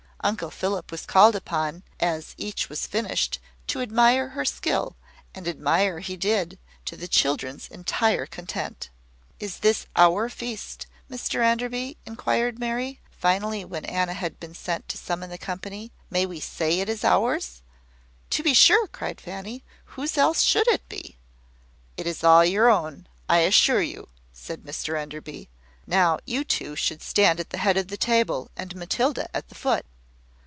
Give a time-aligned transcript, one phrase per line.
[0.23, 4.95] Uncle Philip was called upon, as each was finished, to admire her skill;
[5.33, 8.91] and admire he did, to the children's entire content.
[9.39, 14.97] "Is this our feast, Mr Enderby?" inquired Mary, finally, when Anna had been sent to
[14.99, 15.91] summon the company.
[16.11, 17.63] "May we say it is ours?"
[18.29, 19.63] "To be sure," cried Fanny.
[19.85, 21.17] "Whose else should it be?"
[21.97, 25.49] "It is all your own, I assure you," said Mr Enderby.
[25.87, 29.55] "Now, you two should stand at the head of the table, and Matilda at the
[29.55, 29.83] foot."